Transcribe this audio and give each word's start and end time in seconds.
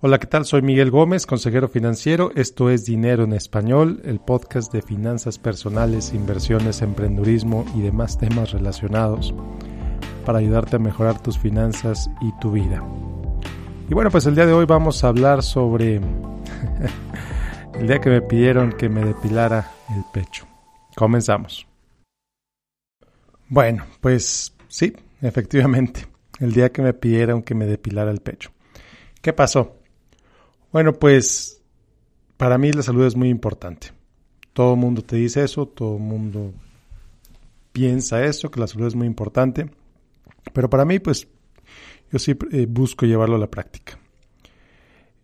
Hola, 0.00 0.20
¿qué 0.20 0.28
tal? 0.28 0.44
Soy 0.44 0.62
Miguel 0.62 0.92
Gómez, 0.92 1.26
consejero 1.26 1.68
financiero. 1.68 2.30
Esto 2.36 2.70
es 2.70 2.84
Dinero 2.84 3.24
en 3.24 3.32
Español, 3.32 4.00
el 4.04 4.20
podcast 4.20 4.72
de 4.72 4.80
finanzas 4.80 5.40
personales, 5.40 6.14
inversiones, 6.14 6.82
emprendurismo 6.82 7.64
y 7.74 7.80
demás 7.80 8.16
temas 8.16 8.52
relacionados 8.52 9.34
para 10.24 10.38
ayudarte 10.38 10.76
a 10.76 10.78
mejorar 10.78 11.20
tus 11.20 11.36
finanzas 11.36 12.08
y 12.20 12.30
tu 12.38 12.52
vida. 12.52 12.80
Y 13.90 13.94
bueno, 13.94 14.08
pues 14.12 14.24
el 14.26 14.36
día 14.36 14.46
de 14.46 14.52
hoy 14.52 14.66
vamos 14.66 15.02
a 15.02 15.08
hablar 15.08 15.42
sobre 15.42 15.96
el 17.74 17.88
día 17.88 17.98
que 17.98 18.10
me 18.10 18.22
pidieron 18.22 18.74
que 18.74 18.88
me 18.88 19.04
depilara 19.04 19.68
el 19.96 20.04
pecho. 20.12 20.46
Comenzamos. 20.94 21.66
Bueno, 23.48 23.84
pues 24.00 24.54
sí, 24.68 24.94
efectivamente, 25.20 26.06
el 26.38 26.52
día 26.52 26.70
que 26.70 26.82
me 26.82 26.94
pidieron 26.94 27.42
que 27.42 27.56
me 27.56 27.66
depilara 27.66 28.12
el 28.12 28.20
pecho. 28.20 28.52
¿Qué 29.20 29.32
pasó? 29.32 29.77
Bueno, 30.72 30.92
pues 30.92 31.62
para 32.36 32.58
mí 32.58 32.72
la 32.72 32.82
salud 32.82 33.06
es 33.06 33.16
muy 33.16 33.28
importante. 33.28 33.88
Todo 34.52 34.74
el 34.74 34.80
mundo 34.80 35.02
te 35.02 35.16
dice 35.16 35.42
eso, 35.42 35.66
todo 35.66 35.96
el 35.96 36.02
mundo 36.02 36.52
piensa 37.72 38.24
eso, 38.24 38.50
que 38.50 38.60
la 38.60 38.66
salud 38.66 38.86
es 38.86 38.94
muy 38.94 39.06
importante. 39.06 39.70
Pero 40.52 40.68
para 40.68 40.84
mí, 40.84 40.98
pues 40.98 41.28
yo 42.10 42.18
sí 42.18 42.36
eh, 42.52 42.66
busco 42.68 43.06
llevarlo 43.06 43.36
a 43.36 43.38
la 43.38 43.50
práctica. 43.50 43.98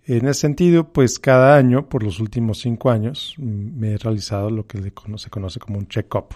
En 0.07 0.27
ese 0.29 0.41
sentido, 0.41 0.93
pues 0.93 1.19
cada 1.19 1.57
año, 1.57 1.89
por 1.89 2.03
los 2.03 2.21
últimos 2.21 2.59
cinco 2.59 2.91
años, 2.91 3.35
mm, 3.39 3.79
me 3.79 3.93
he 3.93 3.99
realizado 3.99 4.51
lo 4.51 4.67
que 4.67 4.83
se 4.83 4.93
conoce 4.93 5.61
como 5.61 5.79
un 5.79 5.89
check-up, 5.89 6.35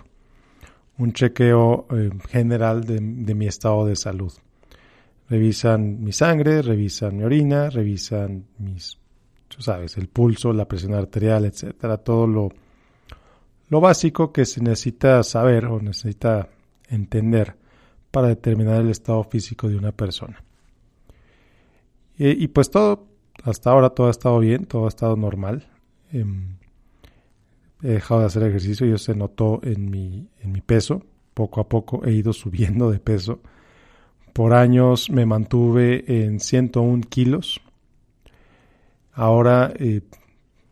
un 0.97 1.13
chequeo 1.13 1.87
eh, 1.91 2.11
general 2.29 2.85
de, 2.85 2.99
de, 3.01 3.35
mi 3.35 3.47
estado 3.47 3.85
de 3.85 3.95
salud. 3.95 4.33
Revisan 5.29 6.03
mi 6.03 6.13
sangre, 6.13 6.63
revisan 6.63 7.17
mi 7.17 7.25
orina, 7.25 7.69
revisan 7.71 8.47
mis, 8.59 8.99
sabes, 9.59 9.99
el 9.99 10.09
pulso, 10.09 10.53
la 10.53 10.67
presión 10.67 10.95
arterial, 10.95 11.45
etcétera, 11.45 11.99
todo 11.99 12.27
lo, 12.27 12.49
lo 13.69 13.81
básico 13.81 14.33
que 14.33 14.47
se 14.47 14.63
necesita 14.63 15.23
saber 15.23 15.67
o 15.67 15.81
necesita 15.81 16.49
entender 16.89 17.57
para 18.11 18.29
determinar 18.29 18.81
el 18.81 18.91
estado 18.91 19.23
físico 19.25 19.69
de 19.69 19.77
una 19.77 19.93
persona. 19.93 20.43
Y, 22.21 22.49
pues 22.49 22.69
todo, 22.69 23.07
hasta 23.45 23.71
ahora 23.71 23.91
todo 23.91 24.09
ha 24.09 24.11
estado 24.11 24.41
bien, 24.41 24.67
todo 24.67 24.87
ha 24.87 24.89
estado 24.89 25.15
normal. 25.15 25.69
Em, 26.11 26.57
he 27.81 27.91
dejado 27.91 28.21
de 28.21 28.27
hacer 28.27 28.43
ejercicio 28.43 28.87
y 28.89 28.91
eso 28.91 29.13
se 29.13 29.15
notó 29.15 29.61
en 29.63 29.89
mi, 29.89 30.29
en 30.41 30.51
mi 30.51 30.61
peso. 30.61 31.05
Poco 31.33 31.61
a 31.61 31.69
poco 31.69 32.05
he 32.05 32.13
ido 32.13 32.33
subiendo 32.33 32.91
de 32.91 32.99
peso. 32.99 33.39
Por 34.39 34.55
años 34.55 35.11
me 35.11 35.27
mantuve 35.27 36.05
en 36.07 36.39
101 36.39 37.03
kilos. 37.09 37.61
Ahora 39.13 39.73
eh, 39.77 40.03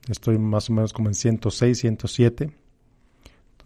estoy 0.09 0.39
más 0.39 0.71
o 0.71 0.73
menos 0.73 0.93
como 0.93 1.09
en 1.09 1.15
106, 1.15 1.77
107. 1.77 2.53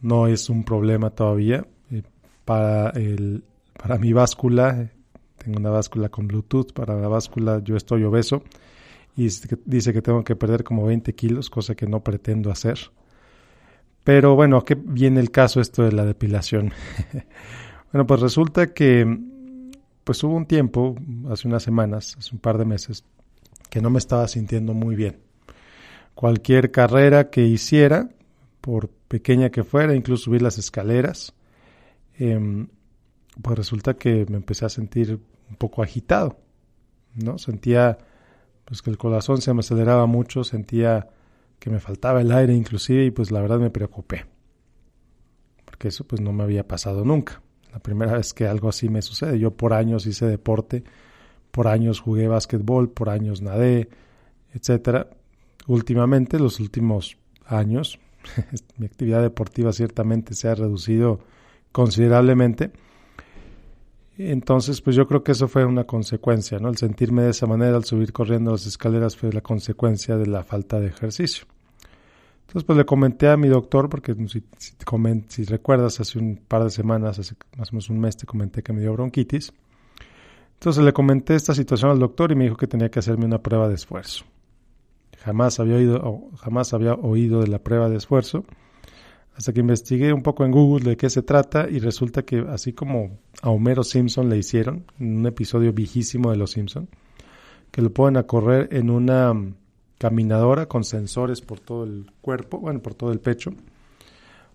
No 0.01 0.27
es 0.27 0.48
un 0.48 0.65
problema 0.65 1.11
todavía. 1.11 1.67
Eh, 1.91 2.03
para 2.47 2.89
el, 2.98 3.45
para 3.77 3.98
mi 3.98 4.15
báscula, 4.15 4.91
tengo 5.37 5.59
una 5.59 5.69
báscula 5.69 6.09
con 6.09 6.29
Bluetooth, 6.29 6.73
para 6.73 6.98
la 6.98 7.09
báscula 7.09 7.61
yo 7.62 7.77
estoy 7.77 8.03
obeso 8.03 8.42
y 9.19 9.29
dice 9.67 9.92
que 9.92 10.01
tengo 10.01 10.25
que 10.25 10.35
perder 10.35 10.64
como 10.64 10.87
20 10.87 11.14
kilos, 11.14 11.51
cosa 11.51 11.75
que 11.75 11.87
no 11.87 12.03
pretendo 12.03 12.51
hacer. 12.51 12.79
Pero 14.03 14.35
bueno, 14.35 14.57
¿a 14.57 14.64
qué 14.64 14.77
viene 14.83 15.20
el 15.20 15.31
caso 15.31 15.61
esto 15.61 15.83
de 15.83 15.92
la 15.92 16.07
depilación? 16.07 16.73
bueno, 17.92 18.07
pues 18.07 18.20
resulta 18.20 18.73
que 18.73 19.29
pues 20.11 20.25
hubo 20.25 20.34
un 20.34 20.47
tiempo, 20.47 20.97
hace 21.30 21.47
unas 21.47 21.62
semanas, 21.62 22.16
hace 22.19 22.34
un 22.34 22.41
par 22.41 22.58
de 22.58 22.64
meses, 22.64 23.05
que 23.69 23.80
no 23.80 23.91
me 23.91 24.00
estaba 24.00 24.27
sintiendo 24.27 24.75
muy 24.75 24.97
bien. 24.97 25.20
Cualquier 26.17 26.72
carrera 26.72 27.30
que 27.30 27.47
hiciera, 27.47 28.08
por 28.61 28.89
pequeña 28.89 29.50
que 29.50 29.62
fuera, 29.62 29.94
incluso 29.94 30.25
subir 30.25 30.42
las 30.42 30.58
escaleras, 30.58 31.33
eh, 32.18 32.67
pues 33.40 33.57
resulta 33.57 33.95
que 33.95 34.27
me 34.29 34.39
empecé 34.39 34.64
a 34.64 34.68
sentir 34.68 35.20
un 35.48 35.55
poco 35.55 35.80
agitado, 35.80 36.40
¿no? 37.14 37.39
Sentía 37.39 37.96
pues 38.64 38.83
que 38.83 38.90
el 38.90 38.98
corazón 38.98 39.40
se 39.40 39.55
me 39.55 39.61
aceleraba 39.61 40.06
mucho, 40.06 40.42
sentía 40.42 41.08
que 41.61 41.70
me 41.70 41.79
faltaba 41.79 42.20
el 42.20 42.33
aire 42.33 42.52
inclusive 42.52 43.05
y 43.05 43.11
pues 43.12 43.30
la 43.30 43.40
verdad 43.40 43.61
me 43.61 43.70
preocupé. 43.70 44.27
Porque 45.64 45.86
eso 45.86 46.05
pues 46.05 46.20
no 46.20 46.33
me 46.33 46.42
había 46.42 46.67
pasado 46.67 47.05
nunca. 47.05 47.40
La 47.73 47.79
primera 47.79 48.13
vez 48.14 48.35
que 48.35 48.47
algo 48.47 48.69
así 48.69 48.89
me 48.89 49.03
sucede. 49.03 49.39
Yo 49.39 49.53
por 49.53 49.73
años 49.73 50.07
hice 50.07 50.27
deporte, 50.27 50.85
por 51.51 51.69
años 51.69 52.01
jugué 52.01 52.29
básquetbol, 52.29 52.91
por 52.91 53.08
años 53.08 53.42
nadé, 53.42 53.89
etcétera. 54.53 55.08
Últimamente, 55.67 56.39
los 56.39 56.61
últimos 56.61 57.17
años, 57.47 58.01
mi 58.77 58.86
actividad 58.86 59.23
deportiva 59.23 59.73
ciertamente 59.73 60.35
se 60.35 60.48
ha 60.48 60.55
reducido 60.55 61.20
considerablemente 61.73 62.73
entonces, 64.29 64.83
pues 64.83 64.97
yo 64.97 65.07
creo 65.07 65.25
que 65.25 65.33
eso 65.33 65.48
fue 65.48 65.64
una 65.64 65.85
consecuencia, 65.85 66.59
¿no? 66.59 66.69
El 66.69 66.77
sentirme 66.77 67.23
de 67.23 67.30
esa 67.30 67.47
manera 67.47 67.77
al 67.77 67.85
subir 67.85 68.13
corriendo 68.13 68.53
las 68.53 68.67
escaleras 68.67 69.17
fue 69.17 69.33
la 69.33 69.41
consecuencia 69.41 70.19
de 70.19 70.27
la 70.27 70.45
falta 70.45 70.79
de 70.79 70.89
ejercicio. 70.89 71.47
Entonces, 72.50 72.66
pues 72.66 72.77
le 72.77 72.84
comenté 72.84 73.28
a 73.28 73.36
mi 73.36 73.46
doctor, 73.46 73.88
porque 73.88 74.12
si, 74.27 75.44
recuerdas, 75.44 76.00
hace 76.00 76.18
un 76.18 76.36
par 76.36 76.64
de 76.64 76.70
semanas, 76.70 77.20
hace 77.20 77.36
más 77.56 77.68
o 77.68 77.74
menos 77.74 77.90
un 77.90 78.00
mes, 78.00 78.16
te 78.16 78.27
comenté 78.27 78.61
que 78.64 78.72
me 78.72 78.80
dio 78.80 78.92
bronquitis. 78.92 79.52
Entonces 80.55 80.83
le 80.83 80.92
comenté 80.92 81.36
esta 81.36 81.55
situación 81.55 81.92
al 81.92 82.00
doctor 82.00 82.33
y 82.33 82.34
me 82.34 82.42
dijo 82.42 82.56
que 82.56 82.66
tenía 82.66 82.90
que 82.90 82.98
hacerme 82.98 83.27
una 83.27 83.40
prueba 83.40 83.68
de 83.68 83.77
esfuerzo. 83.77 84.24
Jamás 85.18 85.61
había 85.61 85.77
oído, 85.77 86.33
jamás 86.38 86.74
había 86.74 86.94
oído 86.94 87.40
de 87.40 87.46
la 87.46 87.61
prueba 87.61 87.88
de 87.88 87.98
esfuerzo 87.98 88.44
hasta 89.36 89.52
que 89.52 89.61
investigué 89.61 90.12
un 90.12 90.24
poco 90.24 90.44
en 90.44 90.50
Google 90.50 90.90
de 90.90 90.96
qué 90.96 91.08
se 91.08 91.22
trata 91.22 91.68
y 91.70 91.78
resulta 91.78 92.24
que 92.24 92.44
así 92.48 92.72
como 92.72 93.20
a 93.42 93.50
Homero 93.50 93.84
Simpson 93.84 94.28
le 94.28 94.38
hicieron, 94.38 94.86
en 94.98 95.18
un 95.18 95.27
episodio 95.28 95.72
viejísimo 95.72 96.32
de 96.32 96.36
Los 96.36 96.50
Simpson, 96.50 96.88
que 97.70 97.80
lo 97.80 97.92
ponen 97.92 98.17
a 98.17 98.24
correr 98.24 98.68
en 98.72 98.90
una 98.90 99.32
caminadora 100.00 100.64
con 100.64 100.83
sensores 100.83 101.42
por 101.42 101.61
todo 101.61 101.84
el 101.84 102.11
cuerpo, 102.22 102.58
bueno, 102.58 102.80
por 102.80 102.94
todo 102.94 103.12
el 103.12 103.20
pecho, 103.20 103.52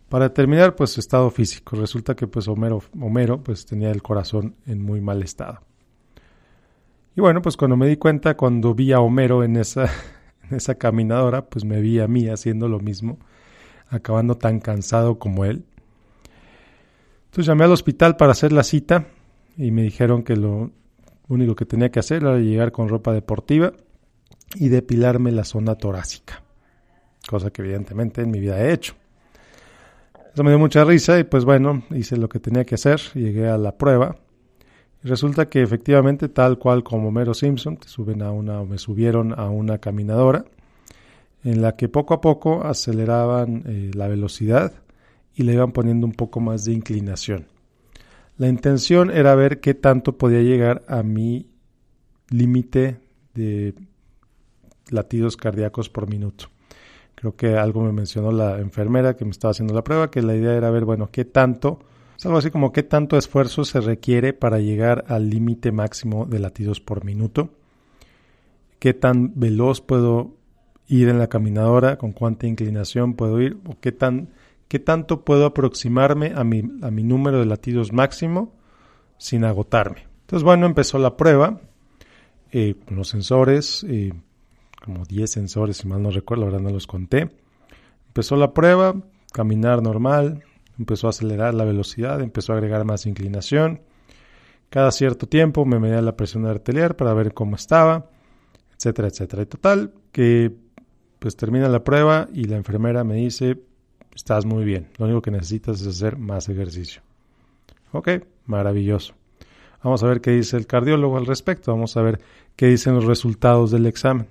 para 0.09 0.29
determinar 0.29 0.75
pues 0.75 0.89
su 0.89 0.99
estado 0.99 1.29
físico. 1.29 1.75
Resulta 1.75 2.15
que 2.15 2.25
pues 2.25 2.47
Homero, 2.47 2.81
Homero 2.99 3.43
pues 3.43 3.63
tenía 3.63 3.91
el 3.91 4.01
corazón 4.01 4.55
en 4.65 4.81
muy 4.81 5.01
mal 5.01 5.21
estado. 5.21 5.59
Y 7.15 7.21
bueno, 7.21 7.43
pues 7.43 7.57
cuando 7.57 7.77
me 7.77 7.87
di 7.87 7.95
cuenta, 7.97 8.35
cuando 8.35 8.73
vi 8.73 8.91
a 8.91 8.99
Homero 8.99 9.43
en 9.43 9.57
esa, 9.57 9.83
en 10.49 10.57
esa 10.57 10.75
caminadora, 10.75 11.45
pues 11.45 11.63
me 11.63 11.79
vi 11.79 11.99
a 11.99 12.07
mí 12.07 12.27
haciendo 12.27 12.67
lo 12.67 12.79
mismo 12.79 13.19
acabando 13.87 14.35
tan 14.35 14.59
cansado 14.59 15.19
como 15.19 15.45
él. 15.45 15.63
Entonces 17.25 17.45
llamé 17.45 17.65
al 17.65 17.71
hospital 17.71 18.17
para 18.17 18.31
hacer 18.31 18.51
la 18.51 18.63
cita 18.63 19.05
y 19.57 19.69
me 19.69 19.83
dijeron 19.83 20.23
que 20.23 20.37
lo 20.37 20.71
único 21.27 21.55
que 21.55 21.65
tenía 21.65 21.91
que 21.91 21.99
hacer 21.99 22.23
era 22.23 22.39
llegar 22.39 22.71
con 22.71 22.89
ropa 22.89 23.13
deportiva 23.13 23.73
y 24.53 24.69
depilarme 24.69 25.31
la 25.31 25.43
zona 25.43 25.75
torácica, 25.75 26.43
cosa 27.27 27.51
que 27.51 27.61
evidentemente 27.61 28.21
en 28.21 28.31
mi 28.31 28.39
vida 28.39 28.61
he 28.61 28.73
hecho. 28.73 28.93
Eso 30.33 30.43
me 30.43 30.51
dio 30.51 30.59
mucha 30.59 30.83
risa 30.83 31.17
y 31.17 31.23
pues 31.23 31.45
bueno, 31.45 31.83
hice 31.91 32.17
lo 32.17 32.29
que 32.29 32.39
tenía 32.39 32.65
que 32.65 32.75
hacer, 32.75 32.99
llegué 33.13 33.47
a 33.47 33.57
la 33.57 33.77
prueba 33.77 34.17
y 35.03 35.07
resulta 35.07 35.49
que 35.49 35.61
efectivamente 35.61 36.29
tal 36.29 36.57
cual 36.59 36.83
como 36.83 37.11
Mero 37.11 37.33
Simpson, 37.33 37.79
suben 37.85 38.21
a 38.21 38.31
una, 38.31 38.63
me 38.63 38.77
subieron 38.77 39.37
a 39.37 39.49
una 39.49 39.77
caminadora 39.77 40.45
en 41.43 41.61
la 41.61 41.75
que 41.75 41.87
poco 41.87 42.13
a 42.13 42.21
poco 42.21 42.63
aceleraban 42.65 43.63
eh, 43.65 43.91
la 43.93 44.07
velocidad 44.07 44.73
y 45.35 45.43
le 45.43 45.53
iban 45.53 45.71
poniendo 45.71 46.07
un 46.07 46.13
poco 46.13 46.39
más 46.39 46.65
de 46.65 46.73
inclinación. 46.73 47.45
La 48.37 48.47
intención 48.49 49.11
era 49.11 49.35
ver 49.35 49.59
qué 49.59 49.73
tanto 49.73 50.17
podía 50.17 50.41
llegar 50.41 50.83
a 50.87 51.03
mi 51.03 51.47
límite 52.29 52.97
de 53.33 53.75
latidos 54.89 55.37
cardíacos 55.37 55.89
por 55.89 56.09
minuto. 56.09 56.45
Creo 57.15 57.35
que 57.35 57.57
algo 57.57 57.81
me 57.81 57.91
mencionó 57.91 58.31
la 58.31 58.59
enfermera 58.59 59.15
que 59.15 59.25
me 59.25 59.31
estaba 59.31 59.51
haciendo 59.51 59.73
la 59.73 59.83
prueba, 59.83 60.11
que 60.11 60.21
la 60.21 60.35
idea 60.35 60.53
era 60.53 60.69
ver, 60.69 60.85
bueno, 60.85 61.09
qué 61.11 61.25
tanto, 61.25 61.79
es 62.17 62.25
algo 62.25 62.37
así 62.37 62.51
como 62.51 62.71
qué 62.71 62.83
tanto 62.83 63.17
esfuerzo 63.17 63.63
se 63.65 63.81
requiere 63.81 64.33
para 64.33 64.59
llegar 64.59 65.05
al 65.07 65.29
límite 65.29 65.71
máximo 65.71 66.25
de 66.25 66.39
latidos 66.39 66.81
por 66.81 67.05
minuto, 67.05 67.49
qué 68.79 68.93
tan 68.93 69.31
veloz 69.39 69.81
puedo 69.81 70.35
ir 70.87 71.09
en 71.09 71.19
la 71.19 71.27
caminadora, 71.27 71.97
con 71.97 72.11
cuánta 72.11 72.47
inclinación 72.47 73.15
puedo 73.15 73.41
ir 73.41 73.57
o 73.65 73.77
qué, 73.79 73.91
tan, 73.91 74.29
qué 74.67 74.79
tanto 74.79 75.23
puedo 75.23 75.45
aproximarme 75.45 76.33
a 76.35 76.43
mi, 76.43 76.63
a 76.81 76.91
mi 76.91 77.03
número 77.03 77.39
de 77.39 77.45
latidos 77.45 77.91
máximo 77.91 78.53
sin 79.17 79.45
agotarme. 79.45 80.07
Entonces, 80.21 80.43
bueno, 80.43 80.65
empezó 80.65 80.99
la 80.99 81.17
prueba 81.17 81.61
eh, 82.51 82.75
con 82.85 82.97
los 82.97 83.09
sensores, 83.09 83.85
eh, 83.87 84.13
como 84.85 85.03
10 85.03 85.29
sensores, 85.29 85.77
si 85.77 85.87
mal 85.87 86.01
no 86.01 86.11
recuerdo, 86.11 86.45
ahora 86.45 86.59
no 86.59 86.69
los 86.69 86.87
conté. 86.87 87.31
Empezó 88.07 88.35
la 88.35 88.53
prueba, 88.53 88.95
caminar 89.33 89.81
normal, 89.81 90.43
empezó 90.79 91.07
a 91.07 91.09
acelerar 91.09 91.53
la 91.53 91.65
velocidad, 91.65 92.21
empezó 92.21 92.53
a 92.53 92.57
agregar 92.57 92.85
más 92.85 93.05
inclinación. 93.05 93.81
Cada 94.69 94.91
cierto 94.91 95.27
tiempo 95.27 95.65
me 95.65 95.79
medía 95.79 96.01
la 96.01 96.15
presión 96.15 96.45
arterial 96.45 96.95
para 96.95 97.13
ver 97.13 97.33
cómo 97.33 97.55
estaba 97.55 98.09
etcétera, 98.77 99.07
etcétera. 99.07 99.43
Y 99.43 99.45
total, 99.45 99.93
que 100.11 100.53
pues 101.19 101.35
termina 101.35 101.69
la 101.69 101.83
prueba 101.83 102.27
y 102.33 102.45
la 102.45 102.57
enfermera 102.57 103.03
me 103.03 103.15
dice, 103.15 103.59
estás 104.13 104.45
muy 104.45 104.63
bien, 104.63 104.89
lo 104.97 105.05
único 105.05 105.21
que 105.21 105.31
necesitas 105.31 105.81
es 105.81 105.87
hacer 105.87 106.17
más 106.17 106.49
ejercicio. 106.49 107.01
Ok, 107.91 108.09
maravilloso. 108.45 109.15
Vamos 109.83 110.03
a 110.03 110.07
ver 110.07 110.21
qué 110.21 110.31
dice 110.31 110.57
el 110.57 110.67
cardiólogo 110.67 111.17
al 111.17 111.25
respecto, 111.25 111.71
vamos 111.71 111.95
a 111.97 112.01
ver 112.01 112.19
qué 112.55 112.67
dicen 112.67 112.95
los 112.95 113.05
resultados 113.05 113.71
del 113.71 113.85
examen. 113.85 114.27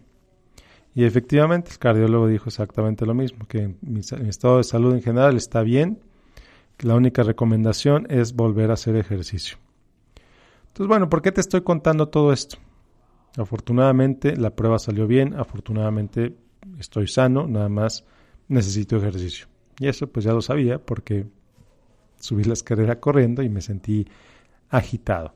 Y 0.95 1.05
efectivamente 1.05 1.73
el 1.73 1.79
cardiólogo 1.79 2.29
dijo 2.29 2.45
exactamente 2.47 3.05
lo 3.05 3.15
mismo, 3.15 3.47
que 3.49 3.75
mi, 3.83 4.01
estado 4.01 4.59
de 4.59 4.65
salud 4.65 4.95
en 4.95 5.03
general 5.03 5.37
está 5.37 5.63
bien, 5.63 5.99
la 6.79 6.95
única 6.95 7.23
recomendación 7.23 8.07
es 8.11 8.35
volver 8.35 8.71
a 8.71 8.75
hacer 8.75 8.95
ejercicio. 8.97 9.59
Entonces, 10.69 10.89
bueno, 10.89 11.09
¿por 11.09 11.21
qué 11.21 11.33
te 11.33 11.41
estoy 11.41 11.63
contando 11.63 12.09
todo 12.09 12.33
esto? 12.33 12.59
Afortunadamente 13.37 14.37
la 14.37 14.55
prueba 14.55 14.79
salió 14.79 15.09
bien, 15.09 15.35
afortunadamente 15.35 16.37
estoy 16.79 17.09
sano, 17.09 17.49
nada 17.49 17.69
más 17.69 18.05
necesito 18.47 18.97
ejercicio. 18.97 19.47
Y 19.81 19.89
eso 19.89 20.07
pues 20.07 20.25
ya 20.25 20.33
lo 20.33 20.43
sabía 20.43 20.79
porque 20.79 21.27
subí 22.21 22.45
la 22.45 22.53
escalera 22.53 23.01
corriendo 23.01 23.43
y 23.43 23.49
me 23.49 23.61
sentí 23.61 24.07
agitado. 24.71 25.35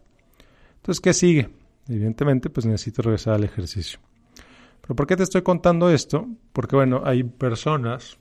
Entonces, 0.76 1.00
¿qué 1.00 1.12
sigue? 1.12 1.48
Evidentemente, 1.88 2.50
pues 2.50 2.66
necesito 2.66 3.02
regresar 3.02 3.34
al 3.34 3.44
ejercicio. 3.44 3.98
¿Pero 4.88 4.96
por 4.96 5.06
qué 5.06 5.16
te 5.16 5.22
estoy 5.22 5.42
contando 5.42 5.90
esto? 5.90 6.26
Porque, 6.54 6.74
bueno, 6.74 7.02
hay 7.04 7.22
personas 7.22 8.16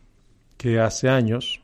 que 0.57 0.81
hace 0.81 1.07
años 1.07 1.61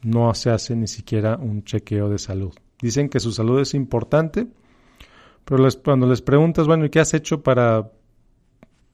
no 0.00 0.32
se 0.32 0.48
hace 0.48 0.74
ni 0.74 0.86
siquiera 0.86 1.36
un 1.36 1.62
chequeo 1.62 2.08
de 2.08 2.18
salud. 2.18 2.54
Dicen 2.80 3.10
que 3.10 3.20
su 3.20 3.32
salud 3.32 3.60
es 3.60 3.74
importante, 3.74 4.46
pero 5.44 5.68
cuando 5.84 6.06
les 6.06 6.22
preguntas, 6.22 6.66
bueno, 6.66 6.86
¿y 6.86 6.88
qué 6.88 7.00
has 7.00 7.12
hecho 7.12 7.42
para 7.42 7.92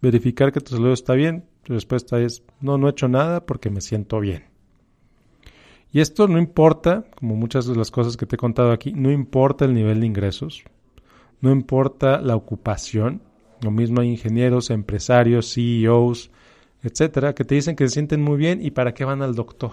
verificar 0.03 0.51
que 0.51 0.61
tu 0.61 0.75
salud 0.75 0.91
está 0.91 1.15
bien? 1.15 1.45
Tu 1.63 1.75
respuesta 1.75 2.19
es, 2.19 2.43
no, 2.61 2.77
no 2.77 2.89
he 2.89 2.91
hecho 2.91 3.07
nada 3.07 3.47
porque 3.47 3.71
me 3.71 3.81
siento 3.81 4.19
bien. 4.19 4.47
Y 5.93 6.01
esto 6.01 6.27
no 6.27 6.39
importa, 6.39 7.05
como 7.15 7.37
muchas 7.37 7.67
de 7.67 7.77
las 7.77 7.93
cosas 7.93 8.17
que 8.17 8.27
te 8.27 8.35
he 8.35 8.39
contado 8.39 8.73
aquí, 8.73 8.93
no 8.95 9.13
importa 9.13 9.65
el 9.65 9.75
nivel 9.75 10.01
de 10.01 10.07
ingresos, 10.07 10.65
no 11.41 11.53
importa 11.53 12.21
la 12.21 12.35
ocupación. 12.35 13.23
Lo 13.63 13.71
mismo 13.71 14.01
hay 14.01 14.11
ingenieros, 14.11 14.71
empresarios, 14.71 15.53
CEOs, 15.53 16.31
etcétera, 16.83 17.35
que 17.35 17.45
te 17.45 17.55
dicen 17.55 17.77
que 17.77 17.89
se 17.89 17.95
sienten 17.95 18.23
muy 18.23 18.37
bien 18.37 18.65
y 18.65 18.71
para 18.71 18.95
qué 18.95 19.05
van 19.05 19.23
al 19.23 19.35
doctor 19.35 19.73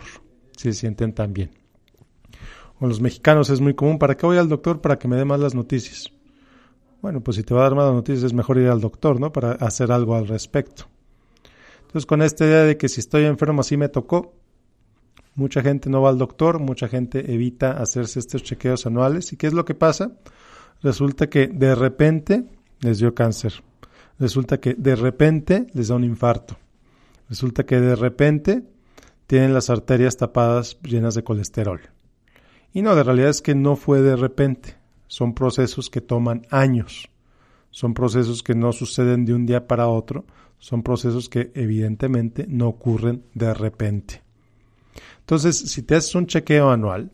si 0.57 0.71
se 0.71 0.79
sienten 0.79 1.13
tan 1.13 1.33
bien. 1.33 1.51
O 2.79 2.87
los 2.87 2.99
mexicanos 2.99 3.49
es 3.49 3.61
muy 3.61 3.73
común, 3.73 3.99
¿para 3.99 4.15
qué 4.15 4.25
voy 4.25 4.37
al 4.37 4.49
doctor? 4.49 4.81
Para 4.81 4.97
que 4.97 5.07
me 5.07 5.15
dé 5.15 5.25
más 5.25 5.39
las 5.39 5.55
noticias. 5.55 6.11
Bueno, 7.01 7.21
pues 7.21 7.37
si 7.37 7.43
te 7.43 7.53
va 7.53 7.61
a 7.61 7.63
dar 7.63 7.75
más 7.75 7.93
noticias 7.93 8.23
es 8.23 8.33
mejor 8.33 8.57
ir 8.57 8.67
al 8.67 8.81
doctor, 8.81 9.19
¿no? 9.19 9.31
Para 9.31 9.51
hacer 9.53 9.91
algo 9.91 10.15
al 10.15 10.27
respecto. 10.27 10.85
Entonces, 11.81 12.05
con 12.05 12.21
esta 12.21 12.45
idea 12.45 12.63
de 12.63 12.77
que 12.77 12.89
si 12.89 12.99
estoy 12.99 13.25
enfermo 13.25 13.61
así 13.61 13.77
me 13.77 13.89
tocó, 13.89 14.33
mucha 15.35 15.61
gente 15.61 15.89
no 15.89 16.01
va 16.01 16.09
al 16.09 16.17
doctor, 16.17 16.59
mucha 16.59 16.87
gente 16.87 17.33
evita 17.33 17.71
hacerse 17.73 18.19
estos 18.19 18.43
chequeos 18.43 18.85
anuales. 18.85 19.31
¿Y 19.31 19.37
qué 19.37 19.47
es 19.47 19.53
lo 19.53 19.63
que 19.65 19.75
pasa? 19.75 20.17
Resulta 20.81 21.27
que 21.29 21.47
de 21.47 21.75
repente 21.75 22.45
les 22.81 22.99
dio 22.99 23.13
cáncer. 23.13 23.53
Resulta 24.19 24.59
que 24.59 24.73
de 24.73 24.95
repente 24.95 25.67
les 25.73 25.89
da 25.89 25.95
un 25.95 26.03
infarto. 26.03 26.57
Resulta 27.29 27.65
que 27.65 27.79
de 27.79 27.95
repente 27.95 28.63
tienen 29.27 29.53
las 29.53 29.69
arterias 29.69 30.17
tapadas 30.17 30.77
llenas 30.83 31.15
de 31.15 31.23
colesterol. 31.23 31.81
Y 32.73 32.81
no, 32.81 32.95
de 32.95 33.03
realidad 33.03 33.29
es 33.29 33.41
que 33.41 33.55
no 33.55 33.75
fue 33.75 34.01
de 34.01 34.15
repente 34.15 34.75
son 35.07 35.33
procesos 35.33 35.89
que 35.89 36.01
toman 36.01 36.45
años, 36.49 37.09
son 37.71 37.93
procesos 37.93 38.43
que 38.43 38.55
no 38.55 38.71
suceden 38.73 39.25
de 39.25 39.33
un 39.33 39.45
día 39.45 39.67
para 39.67 39.87
otro, 39.87 40.25
son 40.59 40.83
procesos 40.83 41.29
que 41.29 41.51
evidentemente 41.55 42.45
no 42.47 42.67
ocurren 42.67 43.23
de 43.33 43.53
repente. 43.53 44.23
Entonces, 45.19 45.57
si 45.57 45.83
te 45.83 45.95
haces 45.95 46.15
un 46.15 46.27
chequeo 46.27 46.69
anual, 46.69 47.11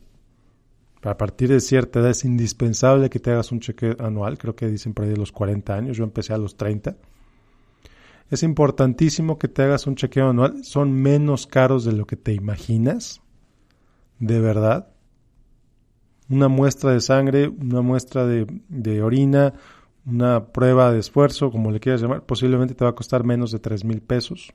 a 1.04 1.18
partir 1.18 1.50
de 1.50 1.60
cierta 1.60 2.00
edad 2.00 2.12
es 2.12 2.26
indispensable 2.26 3.10
que 3.10 3.20
te 3.20 3.32
hagas 3.32 3.52
un 3.52 3.60
chequeo 3.60 3.96
anual, 4.00 4.38
creo 4.38 4.56
que 4.56 4.68
dicen 4.68 4.94
por 4.94 5.06
ahí 5.06 5.12
de 5.12 5.18
los 5.18 5.32
40 5.32 5.74
años, 5.74 5.98
yo 5.98 6.04
empecé 6.04 6.34
a 6.34 6.38
los 6.38 6.58
30. 6.58 6.96
Es 8.30 8.44
importantísimo 8.44 9.38
que 9.38 9.48
te 9.48 9.64
hagas 9.64 9.88
un 9.88 9.96
chequeo 9.96 10.30
anual, 10.30 10.64
son 10.64 10.94
menos 10.94 11.48
caros 11.48 11.84
de 11.86 11.94
lo 11.94 12.06
que 12.06 12.16
te 12.16 12.34
imaginas, 12.34 13.22
de 14.20 14.40
verdad 14.40 14.92
una 16.32 16.48
muestra 16.48 16.92
de 16.92 17.02
sangre, 17.02 17.50
una 17.50 17.82
muestra 17.82 18.26
de, 18.26 19.02
orina, 19.04 19.54
una 20.06 20.46
prueba 20.46 20.92
de 20.92 21.00
esfuerzo, 21.00 21.52
como 21.52 21.72
le 21.72 21.80
quieras 21.80 22.02
llamar, 22.02 22.26
posiblemente 22.26 22.74
te 22.74 22.86
va 22.86 22.92
a 22.92 22.96
costar 22.96 23.26
menos 23.26 23.52
de 23.52 23.60
3 23.60 23.84
mil 23.84 24.02
pesos. 24.02 24.54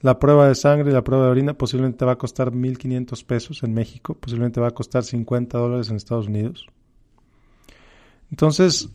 La 0.00 0.18
prueba 0.18 0.48
de 0.48 0.54
sangre 0.54 0.90
y 0.90 0.94
la 0.94 1.04
prueba 1.04 1.26
de 1.26 1.30
orina 1.30 1.54
posiblemente 1.54 1.98
te 1.98 2.04
va 2.04 2.12
a 2.12 2.18
costar 2.18 2.52
1.500 2.52 3.24
pesos 3.24 3.62
en 3.62 3.74
México, 3.74 4.14
posiblemente 4.14 4.60
va 4.60 4.68
a 4.68 4.72
costar 4.72 5.04
50 5.04 5.58
dólares 5.58 5.90
en 5.90 5.96
Estados 5.96 6.28
Unidos. 6.28 6.66
Entonces, 8.30 8.88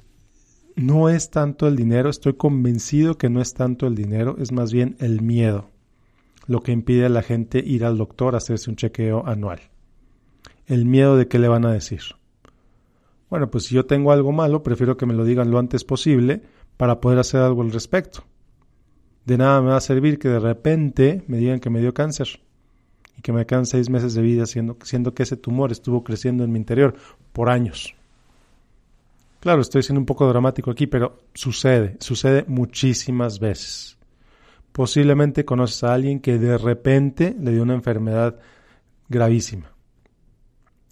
no 0.75 1.09
es 1.09 1.29
tanto 1.29 1.67
el 1.67 1.75
dinero, 1.75 2.09
estoy 2.09 2.33
convencido 2.33 3.17
que 3.17 3.29
no 3.29 3.41
es 3.41 3.53
tanto 3.53 3.85
el 3.87 3.95
dinero, 3.95 4.35
es 4.39 4.51
más 4.51 4.73
bien 4.73 4.95
el 4.99 5.21
miedo 5.21 5.69
lo 6.47 6.61
que 6.61 6.71
impide 6.71 7.05
a 7.05 7.09
la 7.09 7.23
gente 7.23 7.59
ir 7.59 7.85
al 7.85 7.97
doctor 7.97 8.35
a 8.35 8.37
hacerse 8.37 8.69
un 8.69 8.75
chequeo 8.75 9.25
anual 9.25 9.61
el 10.67 10.85
miedo 10.85 11.17
de 11.17 11.27
qué 11.27 11.39
le 11.39 11.47
van 11.47 11.65
a 11.65 11.71
decir. 11.71 12.01
Bueno, 13.29 13.49
pues 13.49 13.65
si 13.65 13.75
yo 13.75 13.85
tengo 13.85 14.11
algo 14.11 14.31
malo, 14.31 14.63
prefiero 14.63 14.97
que 14.97 15.05
me 15.05 15.13
lo 15.13 15.25
digan 15.25 15.51
lo 15.51 15.59
antes 15.59 15.83
posible 15.83 16.41
para 16.77 16.99
poder 16.99 17.19
hacer 17.19 17.41
algo 17.41 17.61
al 17.61 17.71
respecto. 17.71 18.23
De 19.25 19.37
nada 19.37 19.61
me 19.61 19.69
va 19.69 19.77
a 19.77 19.81
servir 19.81 20.19
que 20.19 20.29
de 20.29 20.39
repente 20.39 21.23
me 21.27 21.37
digan 21.37 21.59
que 21.59 21.69
me 21.69 21.79
dio 21.79 21.93
cáncer 21.93 22.39
y 23.17 23.21
que 23.21 23.33
me 23.33 23.45
quedan 23.45 23.65
seis 23.65 23.89
meses 23.89 24.13
de 24.13 24.21
vida 24.21 24.45
siendo, 24.45 24.77
siendo 24.83 25.13
que 25.13 25.23
ese 25.23 25.35
tumor 25.35 25.71
estuvo 25.71 26.03
creciendo 26.03 26.43
en 26.43 26.51
mi 26.51 26.59
interior 26.59 26.95
por 27.33 27.49
años. 27.49 27.95
Claro, 29.39 29.61
estoy 29.61 29.83
siendo 29.83 29.99
un 29.99 30.05
poco 30.05 30.27
dramático 30.27 30.71
aquí, 30.71 30.87
pero 30.87 31.19
sucede, 31.33 31.97
sucede 31.99 32.45
muchísimas 32.47 33.39
veces. 33.39 33.97
Posiblemente 34.71 35.45
conoces 35.45 35.83
a 35.83 35.93
alguien 35.93 36.19
que 36.19 36.37
de 36.37 36.57
repente 36.57 37.35
le 37.39 37.51
dio 37.51 37.63
una 37.63 37.75
enfermedad 37.75 38.39
gravísima. 39.07 39.71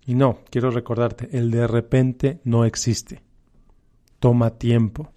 Y 0.06 0.15
no, 0.15 0.39
quiero 0.50 0.69
recordarte, 0.69 1.30
el 1.38 1.50
de 1.51 1.68
repente 1.68 2.39
no 2.44 2.65
existe. 2.65 3.21
Toma 4.19 4.51
tiempo. 4.51 5.12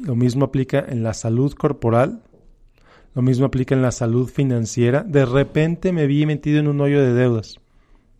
Lo 0.00 0.14
mismo 0.14 0.46
aplica 0.46 0.84
en 0.88 1.02
la 1.02 1.14
salud 1.14 1.52
corporal, 1.54 2.22
lo 3.14 3.22
mismo 3.22 3.46
aplica 3.46 3.74
en 3.74 3.82
la 3.82 3.92
salud 3.92 4.28
financiera. 4.28 5.02
De 5.02 5.24
repente 5.26 5.92
me 5.92 6.06
vi 6.06 6.26
metido 6.26 6.60
en 6.60 6.68
un 6.68 6.80
hoyo 6.80 7.00
de 7.00 7.12
deudas. 7.12 7.60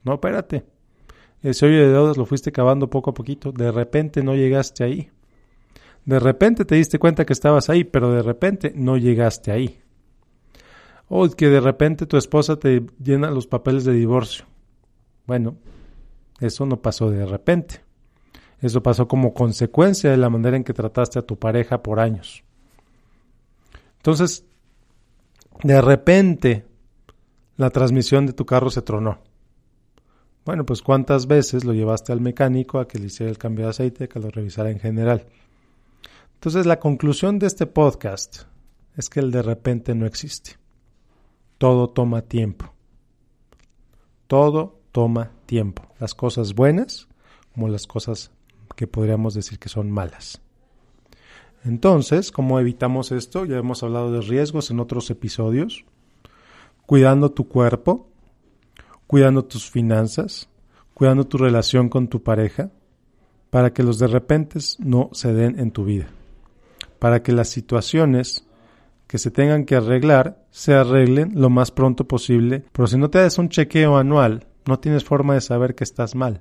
No, 0.04 0.14
espérate. 0.14 0.64
Ese 1.42 1.66
hoyo 1.66 1.78
de 1.78 1.92
deudas 1.92 2.16
lo 2.16 2.26
fuiste 2.26 2.52
cavando 2.52 2.90
poco 2.90 3.10
a 3.10 3.14
poquito. 3.14 3.52
De 3.52 3.70
repente 3.70 4.22
no 4.22 4.34
llegaste 4.34 4.84
ahí. 4.84 5.10
De 6.04 6.18
repente 6.18 6.64
te 6.64 6.74
diste 6.74 6.98
cuenta 6.98 7.24
que 7.24 7.32
estabas 7.32 7.70
ahí, 7.70 7.84
pero 7.84 8.12
de 8.12 8.22
repente 8.22 8.72
no 8.74 8.96
llegaste 8.96 9.52
ahí. 9.52 9.78
O 11.08 11.28
que 11.28 11.48
de 11.48 11.60
repente 11.60 12.06
tu 12.06 12.16
esposa 12.16 12.56
te 12.56 12.84
llena 13.02 13.30
los 13.30 13.46
papeles 13.46 13.84
de 13.84 13.92
divorcio. 13.92 14.44
Bueno, 15.26 15.56
eso 16.40 16.66
no 16.66 16.80
pasó 16.82 17.10
de 17.10 17.26
repente. 17.26 17.80
Eso 18.60 18.82
pasó 18.82 19.08
como 19.08 19.32
consecuencia 19.32 20.10
de 20.10 20.16
la 20.16 20.28
manera 20.28 20.56
en 20.56 20.64
que 20.64 20.74
trataste 20.74 21.18
a 21.18 21.22
tu 21.22 21.38
pareja 21.38 21.82
por 21.82 21.98
años. 21.98 22.44
Entonces, 23.96 24.44
de 25.62 25.80
repente, 25.80 26.66
la 27.56 27.70
transmisión 27.70 28.26
de 28.26 28.32
tu 28.32 28.44
carro 28.44 28.70
se 28.70 28.82
tronó. 28.82 29.18
Bueno, 30.44 30.64
pues 30.64 30.82
cuántas 30.82 31.26
veces 31.26 31.64
lo 31.64 31.72
llevaste 31.72 32.12
al 32.12 32.20
mecánico 32.20 32.78
a 32.78 32.88
que 32.88 32.98
le 32.98 33.06
hiciera 33.06 33.30
el 33.30 33.38
cambio 33.38 33.66
de 33.66 33.70
aceite, 33.70 34.08
que 34.08 34.18
lo 34.20 34.30
revisara 34.30 34.70
en 34.70 34.80
general. 34.80 35.26
Entonces, 36.34 36.64
la 36.66 36.80
conclusión 36.80 37.38
de 37.38 37.46
este 37.46 37.66
podcast 37.66 38.44
es 38.96 39.10
que 39.10 39.20
el 39.20 39.30
de 39.30 39.42
repente 39.42 39.94
no 39.94 40.06
existe. 40.06 40.52
Todo 41.58 41.90
toma 41.90 42.22
tiempo. 42.22 42.72
Todo 44.26 44.80
toma 44.92 45.32
tiempo. 45.46 45.82
Las 45.98 46.14
cosas 46.14 46.54
buenas 46.54 47.08
como 47.52 47.68
las 47.68 47.86
cosas 47.86 48.30
que 48.80 48.86
podríamos 48.86 49.34
decir 49.34 49.58
que 49.58 49.68
son 49.68 49.90
malas. 49.90 50.40
Entonces, 51.66 52.32
¿cómo 52.32 52.58
evitamos 52.58 53.12
esto? 53.12 53.44
Ya 53.44 53.58
hemos 53.58 53.82
hablado 53.82 54.10
de 54.10 54.22
riesgos 54.22 54.70
en 54.70 54.80
otros 54.80 55.10
episodios. 55.10 55.84
Cuidando 56.86 57.30
tu 57.30 57.46
cuerpo, 57.46 58.08
cuidando 59.06 59.44
tus 59.44 59.70
finanzas, 59.70 60.48
cuidando 60.94 61.26
tu 61.26 61.36
relación 61.36 61.90
con 61.90 62.08
tu 62.08 62.22
pareja, 62.22 62.70
para 63.50 63.74
que 63.74 63.82
los 63.82 63.98
de 63.98 64.06
repente 64.06 64.58
no 64.78 65.10
se 65.12 65.34
den 65.34 65.58
en 65.60 65.72
tu 65.72 65.84
vida. 65.84 66.06
Para 66.98 67.22
que 67.22 67.32
las 67.32 67.50
situaciones 67.50 68.46
que 69.06 69.18
se 69.18 69.30
tengan 69.30 69.66
que 69.66 69.76
arreglar 69.76 70.42
se 70.50 70.72
arreglen 70.72 71.32
lo 71.34 71.50
más 71.50 71.70
pronto 71.70 72.08
posible. 72.08 72.64
Pero 72.72 72.86
si 72.86 72.96
no 72.96 73.10
te 73.10 73.18
das 73.18 73.36
un 73.36 73.50
chequeo 73.50 73.98
anual 73.98 74.46
no 74.66 74.78
tienes 74.78 75.04
forma 75.04 75.34
de 75.34 75.42
saber 75.42 75.74
que 75.74 75.84
estás 75.84 76.14
mal. 76.14 76.40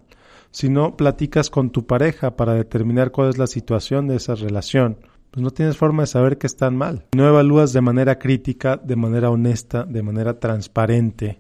Si 0.51 0.70
no 0.70 0.98
platicas 0.98 1.50
con 1.50 1.70
tu 1.70 1.86
pareja 1.86 2.36
para 2.36 2.53
determinar 2.53 3.12
cuál 3.12 3.29
es 3.29 3.38
la 3.38 3.48
situación 3.48 4.08
de 4.08 4.15
esa 4.15 4.36
relación, 4.36 4.98
pues 5.32 5.44
no 5.44 5.51
tienes 5.51 5.77
forma 5.77 6.03
de 6.03 6.08
saber 6.08 6.38
que 6.38 6.48
están 6.48 6.75
mal. 6.75 7.06
No 7.15 7.27
evalúas 7.27 7.72
de 7.72 7.82
manera 7.82 8.18
crítica, 8.18 8.77
de 8.77 8.96
manera 8.96 9.29
honesta, 9.29 9.84
de 9.84 10.01
manera 10.01 10.39
transparente 10.39 11.39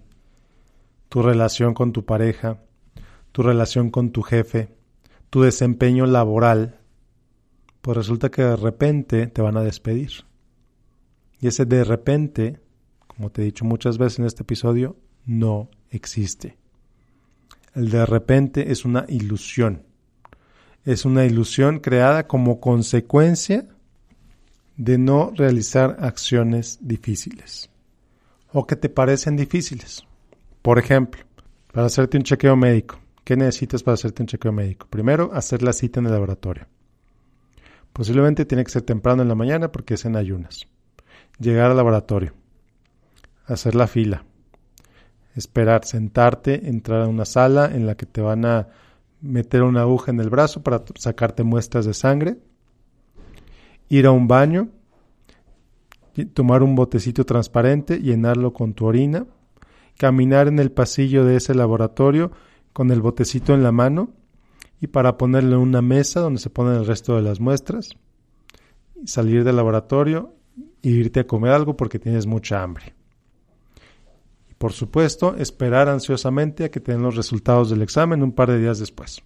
tu 1.09 1.23
relación 1.23 1.73
con 1.73 1.91
tu 1.91 2.05
pareja, 2.05 2.61
tu 3.31 3.41
relación 3.41 3.89
con 3.89 4.11
tu 4.11 4.21
jefe, 4.21 4.69
tu 5.31 5.41
desempeño 5.41 6.05
laboral, 6.05 6.79
pues 7.81 7.97
resulta 7.97 8.29
que 8.29 8.43
de 8.43 8.55
repente 8.55 9.27
te 9.27 9.41
van 9.41 9.57
a 9.57 9.63
despedir. 9.63 10.11
Y 11.41 11.47
ese 11.47 11.65
de 11.65 11.83
repente, 11.83 12.59
como 13.07 13.31
te 13.31 13.41
he 13.41 13.45
dicho 13.45 13.65
muchas 13.65 13.97
veces 13.97 14.19
en 14.19 14.25
este 14.25 14.43
episodio, 14.43 14.97
no 15.25 15.69
existe. 15.89 16.58
El 17.79 17.91
de 17.91 18.05
repente 18.05 18.73
es 18.73 18.83
una 18.83 19.05
ilusión. 19.07 19.83
Es 20.83 21.05
una 21.05 21.23
ilusión 21.23 21.79
creada 21.79 22.27
como 22.27 22.59
consecuencia 22.59 23.67
de 24.75 24.97
no 24.97 25.31
realizar 25.33 25.95
acciones 26.01 26.79
difíciles 26.81 27.69
o 28.51 28.67
que 28.67 28.75
te 28.75 28.89
parecen 28.89 29.37
difíciles. 29.37 30.03
Por 30.61 30.77
ejemplo, 30.77 31.23
para 31.71 31.87
hacerte 31.87 32.17
un 32.17 32.23
chequeo 32.23 32.57
médico, 32.57 32.99
¿qué 33.23 33.37
necesitas 33.37 33.81
para 33.81 33.93
hacerte 33.93 34.23
un 34.23 34.27
chequeo 34.27 34.51
médico? 34.51 34.85
Primero, 34.89 35.31
hacer 35.33 35.63
la 35.63 35.71
cita 35.71 36.01
en 36.01 36.07
el 36.07 36.11
laboratorio. 36.11 36.67
Posiblemente 37.93 38.43
tiene 38.43 38.65
que 38.65 38.71
ser 38.71 38.81
temprano 38.81 39.21
en 39.21 39.29
la 39.29 39.35
mañana 39.35 39.71
porque 39.71 39.93
es 39.93 40.03
en 40.03 40.17
ayunas. 40.17 40.67
Llegar 41.39 41.71
al 41.71 41.77
laboratorio, 41.77 42.33
hacer 43.45 43.73
la 43.73 43.87
fila, 43.87 44.25
esperar, 45.35 45.85
sentarte, 45.85 46.69
entrar 46.69 47.01
a 47.01 47.07
una 47.07 47.25
sala 47.25 47.65
en 47.73 47.85
la 47.85 47.95
que 47.95 48.05
te 48.05 48.21
van 48.21 48.45
a 48.45 48.67
meter 49.21 49.63
una 49.63 49.81
aguja 49.81 50.11
en 50.11 50.19
el 50.19 50.29
brazo 50.29 50.63
para 50.63 50.83
sacarte 50.95 51.43
muestras 51.43 51.85
de 51.85 51.93
sangre, 51.93 52.37
ir 53.89 54.05
a 54.05 54.11
un 54.11 54.27
baño, 54.27 54.69
tomar 56.33 56.63
un 56.63 56.75
botecito 56.75 57.25
transparente, 57.25 57.99
llenarlo 57.99 58.53
con 58.53 58.73
tu 58.73 58.85
orina, 58.85 59.25
caminar 59.97 60.47
en 60.47 60.59
el 60.59 60.71
pasillo 60.71 61.25
de 61.25 61.37
ese 61.37 61.53
laboratorio 61.53 62.31
con 62.73 62.91
el 62.91 63.01
botecito 63.01 63.53
en 63.53 63.63
la 63.63 63.71
mano 63.71 64.13
y 64.79 64.87
para 64.87 65.17
ponerle 65.17 65.57
una 65.57 65.81
mesa 65.81 66.21
donde 66.21 66.39
se 66.39 66.49
ponen 66.49 66.75
el 66.75 66.85
resto 66.85 67.15
de 67.15 67.21
las 67.21 67.39
muestras, 67.39 67.89
salir 69.05 69.43
del 69.43 69.57
laboratorio 69.57 70.33
e 70.81 70.89
irte 70.89 71.21
a 71.21 71.27
comer 71.27 71.51
algo 71.51 71.75
porque 71.75 71.99
tienes 71.99 72.25
mucha 72.25 72.63
hambre. 72.63 72.98
Por 74.59 74.73
supuesto, 74.73 75.37
esperar 75.37 75.87
ansiosamente 75.87 76.65
a 76.65 76.69
que 76.69 76.81
te 76.81 76.91
den 76.91 77.01
los 77.01 77.15
resultados 77.15 77.69
del 77.69 77.81
examen 77.81 78.21
un 78.21 78.33
par 78.33 78.51
de 78.51 78.59
días 78.59 78.77
después, 78.77 79.23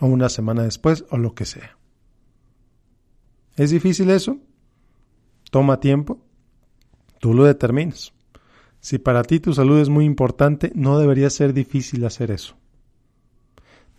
o 0.00 0.06
una 0.06 0.28
semana 0.28 0.64
después, 0.64 1.04
o 1.10 1.16
lo 1.16 1.32
que 1.32 1.44
sea. 1.44 1.78
¿Es 3.56 3.70
difícil 3.70 4.10
eso? 4.10 4.36
Toma 5.52 5.78
tiempo. 5.78 6.18
Tú 7.20 7.34
lo 7.34 7.44
determinas. 7.44 8.12
Si 8.80 8.98
para 8.98 9.22
ti 9.22 9.38
tu 9.38 9.54
salud 9.54 9.78
es 9.78 9.88
muy 9.88 10.04
importante, 10.04 10.72
no 10.74 10.98
debería 10.98 11.30
ser 11.30 11.52
difícil 11.52 12.04
hacer 12.04 12.32
eso. 12.32 12.56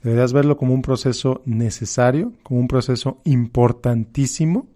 Deberías 0.04 0.34
verlo 0.34 0.58
como 0.58 0.74
un 0.74 0.82
proceso 0.82 1.42
necesario, 1.46 2.34
como 2.44 2.60
un 2.60 2.68
proceso 2.68 3.22
importantísimo 3.24 4.68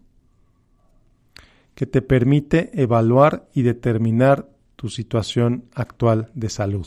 que 1.76 1.86
te 1.86 2.02
permite 2.02 2.72
evaluar 2.82 3.50
y 3.54 3.64
determinar 3.64 4.53
tu 4.84 4.90
situación 4.90 5.70
actual 5.74 6.30
de 6.34 6.50
salud. 6.50 6.86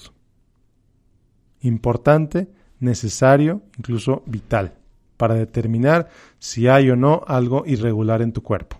Importante, 1.62 2.50
necesario, 2.78 3.62
incluso 3.78 4.22
vital, 4.26 4.74
para 5.16 5.32
determinar 5.32 6.10
si 6.38 6.68
hay 6.68 6.90
o 6.90 6.96
no 6.96 7.24
algo 7.26 7.62
irregular 7.64 8.20
en 8.20 8.34
tu 8.34 8.42
cuerpo. 8.42 8.76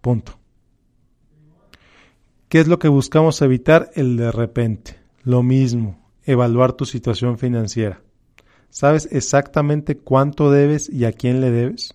Punto. 0.00 0.40
¿Qué 2.48 2.58
es 2.58 2.66
lo 2.66 2.80
que 2.80 2.88
buscamos 2.88 3.40
evitar? 3.42 3.92
El 3.94 4.16
de 4.16 4.32
repente. 4.32 4.98
Lo 5.22 5.44
mismo, 5.44 6.10
evaluar 6.24 6.72
tu 6.72 6.86
situación 6.86 7.38
financiera. 7.38 8.02
¿Sabes 8.70 9.08
exactamente 9.12 9.98
cuánto 9.98 10.50
debes 10.50 10.88
y 10.88 11.04
a 11.04 11.12
quién 11.12 11.40
le 11.40 11.52
debes? 11.52 11.94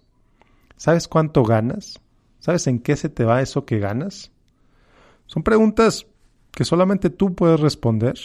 ¿Sabes 0.77 1.09
cuánto 1.09 1.43
ganas? 1.43 1.99
¿Sabes 2.39 2.67
en 2.67 2.79
qué 2.79 2.95
se 2.95 3.09
te 3.09 3.25
va 3.25 3.41
eso 3.41 3.65
que 3.65 3.79
ganas? 3.79 4.31
Son 5.25 5.43
preguntas 5.43 6.07
que 6.51 6.65
solamente 6.65 7.09
tú 7.09 7.35
puedes 7.35 7.59
responder. 7.59 8.15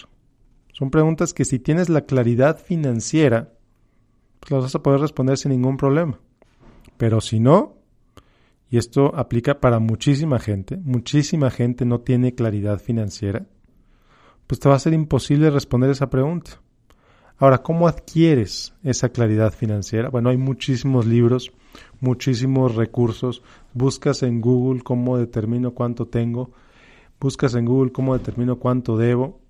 Son 0.73 0.91
preguntas 0.91 1.35
que 1.35 1.45
si 1.45 1.59
tienes 1.59 1.89
la 1.89 2.03
claridad 2.03 2.59
financiera, 2.59 3.53
pues 4.41 4.51
las 4.53 4.63
vas 4.63 4.75
a 4.75 4.83
poder 4.83 5.01
responder 5.01 5.37
sin 5.37 5.53
ningún 5.53 5.77
problema. 5.77 6.19
Pero 6.97 7.21
si 7.21 7.41
no, 7.41 7.77
y 8.71 8.79
esto 8.79 9.13
aplica 9.17 9.61
para 9.61 9.81
muchísima 9.81 10.39
gente, 10.39 10.77
muchísima 10.77 11.51
gente 11.51 11.85
no 11.85 12.01
tiene 12.01 12.35
claridad 12.35 12.79
financiera, 12.79 13.47
pues 14.47 14.61
te 14.61 14.69
va 14.69 14.77
a 14.77 14.81
ser 14.81 14.93
imposible 14.93 15.51
responder 15.51 15.91
esa 15.91 16.11
pregunta. 16.11 16.61
Ahora, 17.41 17.63
¿cómo 17.63 17.89
adquieres 17.89 18.75
esa 18.83 19.09
claridad 19.09 19.53
financiera? 19.53 20.11
Bueno, 20.11 20.29
hay 20.29 20.37
muchísimos 20.37 21.07
libros, 21.07 21.53
muchísimos 21.99 22.75
recursos. 22.75 23.43
Buscas 23.73 24.23
en 24.23 24.43
Google 24.43 24.83
cómo 24.83 25.17
determino 25.17 25.73
cuánto 25.73 26.07
tengo. 26.07 26.51
Buscas 27.21 27.55
en 27.55 27.67
Google 27.67 27.93
cómo 27.93 28.17
determino 28.17 28.59
cuánto 28.59 28.97
debo. 28.97 29.41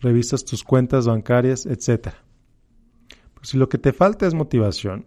Revisas 0.00 0.44
tus 0.44 0.62
cuentas 0.62 1.06
bancarias, 1.06 1.66
etc. 1.66 2.10
Pues 3.34 3.48
si 3.48 3.58
lo 3.58 3.68
que 3.68 3.78
te 3.78 3.92
falta 3.92 4.26
es 4.26 4.34
motivación, 4.34 5.06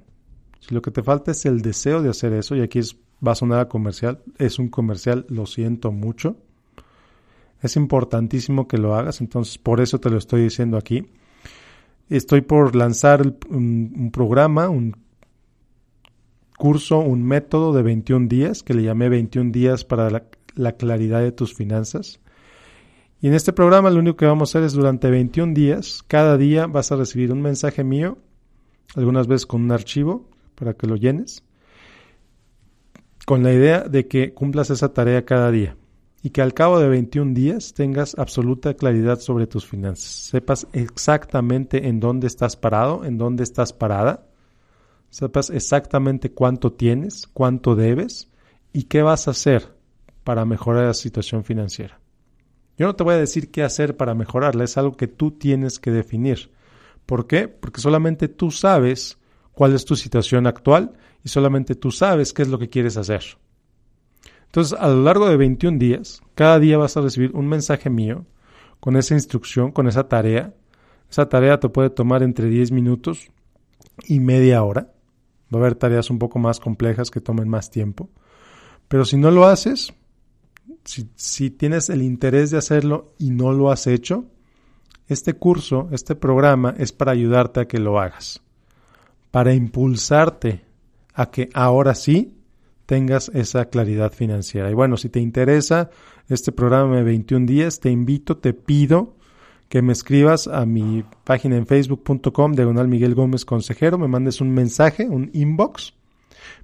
si 0.60 0.76
lo 0.76 0.82
que 0.82 0.92
te 0.92 1.04
falta 1.04 1.32
es 1.32 1.46
el 1.46 1.62
deseo 1.62 2.02
de 2.02 2.10
hacer 2.10 2.34
eso, 2.34 2.56
y 2.56 2.62
aquí 2.62 2.80
es, 2.80 2.98
va 3.26 3.32
a 3.32 3.36
sonar 3.36 3.60
a 3.60 3.70
comercial, 3.70 4.22
es 4.38 4.60
un 4.60 4.68
comercial, 4.68 5.26
lo 5.30 5.46
siento 5.46 5.92
mucho. 5.92 6.36
Es 7.62 7.76
importantísimo 7.76 8.68
que 8.68 8.78
lo 8.78 8.96
hagas, 8.96 9.22
entonces 9.22 9.58
por 9.58 9.80
eso 9.82 10.00
te 10.00 10.10
lo 10.10 10.18
estoy 10.18 10.44
diciendo 10.44 10.78
aquí 10.78 11.10
Estoy 12.10 12.42
por 12.42 12.76
lanzar 12.76 13.36
un, 13.50 14.10
programa, 14.12 14.68
un 14.68 14.98
curso, 16.58 17.00
un 17.00 17.24
método 17.24 17.72
de 17.72 17.84
21 17.84 18.28
días 18.28 18.64
que 18.64 18.74
le 18.74 18.82
llamé 18.82 19.10
21 19.10 19.52
días 19.52 19.86
para 19.86 20.10
la, 20.10 20.24
la, 20.56 20.74
claridad 20.74 21.22
de 21.22 21.32
tus 21.32 21.54
finanzas. 21.54 22.20
Y 23.22 23.28
en 23.28 23.34
este 23.34 23.54
programa 23.54 23.90
lo 23.90 24.00
único 24.00 24.18
que 24.18 24.26
vamos 24.26 24.50
a 24.50 24.60
hacer 24.60 24.66
es 24.66 24.74
durante 24.74 25.10
21 25.10 25.54
días, 25.54 26.04
cada 26.08 26.38
día 26.38 26.68
vas 26.68 26.92
a 26.92 26.96
recibir 26.96 27.32
un 27.32 27.42
mensaje 27.42 27.84
mío, 27.84 28.18
algunas 28.96 29.28
veces 29.28 29.46
con 29.46 29.62
un 29.62 29.72
archivo 29.72 30.30
para 30.56 30.74
que 30.74 30.88
lo 30.88 30.96
llenes, 30.96 31.44
con 33.26 33.44
la 33.44 33.54
idea 33.54 33.82
de 33.82 34.08
que 34.08 34.34
cumplas 34.34 34.70
esa 34.70 34.94
tarea 34.94 35.26
cada 35.26 35.52
día 35.52 35.76
y 36.22 36.32
que 36.32 36.42
al 36.42 36.54
cabo 36.54 36.80
de 36.80 36.90
21 36.90 37.34
días 37.34 37.74
tengas 37.74 38.18
absoluta 38.18 38.74
claridad 38.74 39.20
sobre 39.20 39.48
tus 39.48 39.66
finanzas. 39.66 40.10
Sepas 40.10 40.68
exactamente 40.74 41.88
en 41.88 42.00
dónde 42.00 42.28
estás 42.28 42.56
parado, 42.56 43.06
en 43.06 43.18
dónde 43.18 43.44
estás 43.44 43.74
parada. 43.74 44.28
Sepas 45.10 45.50
exactamente 45.50 46.32
cuánto 46.32 46.74
tienes, 46.74 47.28
cuánto 47.28 47.76
debes 47.76 48.30
y 48.74 48.84
qué 48.84 49.02
vas 49.02 49.28
a 49.28 49.32
hacer 49.32 49.79
para 50.24 50.46
mejorar 50.46 50.86
la 50.86 50.94
situación 50.94 51.44
financiera. 51.44 52.00
Yo 52.78 52.86
no 52.86 52.96
te 52.96 53.04
voy 53.04 53.16
a 53.16 53.18
decir 53.18 53.52
qué 53.52 53.64
hacer 53.64 53.98
para 53.98 54.16
mejorarla, 54.16 54.64
es 54.64 54.78
algo 54.78 54.96
que 54.96 55.08
tú 55.08 55.32
tienes 55.32 55.80
que 55.80 55.92
definir. 55.92 56.52
¿Por 57.06 57.28
qué? 57.28 57.48
Porque 57.48 57.82
solamente 57.82 58.28
tú 58.28 58.52
sabes 58.52 59.18
cuál 59.52 59.74
es 59.76 59.84
tu 59.84 59.96
situación 59.96 60.48
actual 60.48 60.94
y 61.24 61.30
solamente 61.30 61.76
tú 61.76 61.92
sabes 61.92 62.34
qué 62.34 62.44
es 62.44 62.48
lo 62.48 62.60
que 62.60 62.70
quieres 62.70 62.96
hacer. 62.98 63.24
Entonces, 64.46 64.80
a 64.80 64.88
lo 64.88 65.04
largo 65.04 65.28
de 65.28 65.38
21 65.38 65.78
días, 65.78 66.22
cada 66.36 66.60
día 66.60 66.78
vas 66.78 66.98
a 66.98 67.02
recibir 67.02 67.32
un 67.36 67.48
mensaje 67.48 67.90
mío 67.90 68.26
con 68.80 68.96
esa 68.96 69.14
instrucción, 69.14 69.72
con 69.72 69.88
esa 69.88 70.08
tarea. 70.08 70.54
Esa 71.10 71.28
tarea 71.30 71.60
te 71.60 71.70
puede 71.70 71.90
tomar 71.90 72.24
entre 72.24 72.48
10 72.48 72.72
minutos 72.72 73.28
y 74.06 74.20
media 74.20 74.64
hora. 74.64 74.94
Va 75.54 75.60
a 75.60 75.62
haber 75.62 75.76
tareas 75.76 76.10
un 76.10 76.20
poco 76.20 76.40
más 76.40 76.60
complejas 76.60 77.12
que 77.12 77.22
tomen 77.22 77.50
más 77.50 77.70
tiempo. 77.70 78.10
Pero 78.88 79.06
si 79.06 79.18
no 79.18 79.30
lo 79.30 79.46
haces, 79.46 79.94
si, 80.90 81.08
si, 81.16 81.52
tienes 81.52 81.92
el 81.92 82.02
interés 82.02 82.50
de 82.50 82.58
hacerlo 82.58 83.14
y 83.20 83.30
no 83.30 83.54
lo 83.54 83.70
has 83.72 83.86
hecho, 83.86 84.26
este 85.08 85.34
curso, 85.34 85.88
este 85.92 86.16
programa 86.16 86.74
es 86.80 86.92
para 86.92 87.12
ayudarte 87.12 87.60
a 87.60 87.68
que 87.68 87.78
lo 87.78 88.00
hagas, 88.00 88.42
para 89.30 89.54
impulsarte 89.54 90.66
a 91.14 91.30
que 91.30 91.50
ahora 91.54 91.94
sí 91.94 92.34
tengas 92.88 93.30
esa 93.36 93.66
claridad 93.66 94.12
financiera. 94.14 94.72
Y 94.72 94.74
bueno, 94.74 94.98
si 94.98 95.10
te 95.10 95.20
interesa 95.20 95.92
este 96.28 96.52
programa 96.52 96.96
de 96.96 97.04
21 97.04 97.46
días, 97.46 97.80
te 97.80 97.92
invito, 97.92 98.38
te 98.38 98.54
pido 98.54 99.16
que 99.68 99.84
me 99.84 99.94
escribas 99.94 100.48
a 100.48 100.66
mi 100.66 101.06
página 101.24 101.56
en 101.56 101.68
facebook.com, 101.68 102.54
diagonal 102.54 102.88
Miguel 102.88 103.14
Gómez 103.14 103.46
Consejero, 103.46 104.00
me 104.00 104.08
mandes 104.08 104.42
un 104.42 104.52
mensaje, 104.56 105.08
un 105.08 105.30
inbox, 105.34 105.94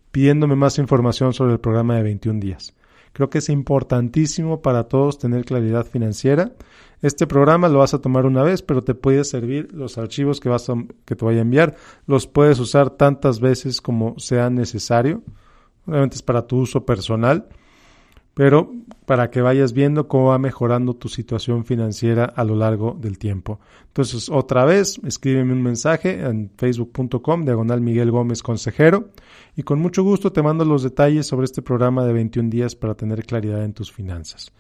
pidiéndome 0.10 0.56
más 0.56 0.80
información 0.80 1.32
sobre 1.32 1.54
el 1.54 1.60
programa 1.60 1.98
de 1.98 2.02
21 2.02 2.40
días. 2.40 2.74
Creo 3.16 3.30
que 3.30 3.38
es 3.38 3.48
importantísimo 3.48 4.62
para 4.62 4.90
todos 4.90 5.18
tener 5.18 5.46
claridad 5.46 5.86
financiera. 5.86 6.52
Este 7.02 7.26
programa 7.26 7.70
lo 7.70 7.80
vas 7.80 7.94
a 7.94 8.02
tomar 8.02 8.26
una 8.26 8.44
vez, 8.44 8.62
pero 8.62 8.84
te 8.84 8.94
puede 8.94 9.24
servir 9.24 9.72
los 9.72 9.98
archivos 9.98 10.42
que, 10.42 10.50
vas 10.50 10.70
a, 10.70 10.74
que 11.06 11.16
te 11.16 11.24
voy 11.24 11.38
a 11.38 11.42
enviar. 11.42 11.78
Los 12.08 12.28
puedes 12.28 12.60
usar 12.60 12.90
tantas 12.90 13.40
veces 13.40 13.80
como 13.80 14.20
sea 14.20 14.50
necesario. 14.50 15.24
Obviamente 15.88 16.18
es 16.18 16.24
para 16.24 16.46
tu 16.46 16.58
uso 16.58 16.86
personal, 16.86 17.48
pero 18.34 18.74
para 19.06 19.30
que 19.30 19.42
vayas 19.42 19.74
viendo 19.74 20.08
cómo 20.08 20.30
va 20.30 20.40
mejorando 20.40 20.96
tu 20.96 21.10
situación 21.10 21.64
financiera 21.64 22.26
a 22.26 22.44
lo 22.44 22.56
largo 22.56 22.98
del 23.00 23.18
tiempo. 23.18 23.60
Entonces, 23.88 24.30
otra 24.30 24.66
vez, 24.66 25.00
escríbeme 25.06 25.54
un 25.54 25.62
mensaje 25.62 26.22
en 26.22 26.52
facebook.com, 26.58 27.46
diagonal 27.46 27.82
Miguel 27.82 28.12
Gómez 28.12 28.42
Consejero, 28.42 29.10
y 29.56 29.64
con 29.64 29.80
mucho 29.80 30.04
gusto 30.04 30.32
te 30.32 30.42
mando 30.42 30.66
los 30.66 30.84
detalles 30.84 31.28
sobre 31.28 31.46
este 31.46 31.62
programa 31.62 32.04
de 32.06 32.14
21 32.14 32.50
días 32.50 32.76
para 32.76 32.96
tener 32.96 33.26
claridad 33.26 33.64
en 33.64 33.74
tus 33.74 33.92
finanzas. 33.92 34.52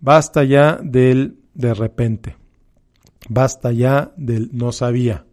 Basta 0.00 0.44
ya 0.44 0.78
del 0.82 1.38
de 1.54 1.72
repente. 1.72 2.36
Basta 3.28 3.72
ya 3.72 4.12
del 4.16 4.50
no 4.52 4.72
sabía. 4.72 5.24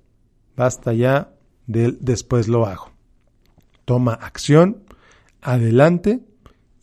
Basta 0.55 0.93
ya 0.93 1.33
del 1.67 1.97
después 1.99 2.47
lo 2.47 2.65
hago. 2.65 2.91
Toma 3.83 4.13
acción, 4.13 4.83
adelante 5.41 6.21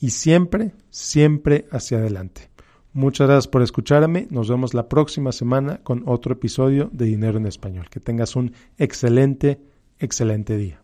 y 0.00 0.10
siempre, 0.10 0.72
siempre 0.90 1.66
hacia 1.70 1.98
adelante. 1.98 2.50
Muchas 2.92 3.28
gracias 3.28 3.48
por 3.48 3.62
escucharme. 3.62 4.26
Nos 4.30 4.48
vemos 4.48 4.74
la 4.74 4.88
próxima 4.88 5.32
semana 5.32 5.78
con 5.82 6.02
otro 6.06 6.32
episodio 6.32 6.88
de 6.92 7.04
Dinero 7.04 7.38
en 7.38 7.46
Español. 7.46 7.88
Que 7.90 8.00
tengas 8.00 8.34
un 8.34 8.52
excelente, 8.78 9.60
excelente 9.98 10.56
día. 10.56 10.82